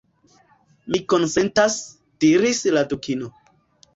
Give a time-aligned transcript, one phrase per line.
[0.93, 1.77] «Mi konsentas,"
[2.25, 3.29] diris la Dukino.